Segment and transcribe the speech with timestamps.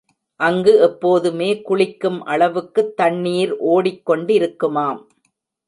[0.39, 5.01] அங்கு எப்போதுமே குளிக்கும் அளவுக்குத் தண்ணீர் ஓடிக் கொண்டிருக்குமாம்.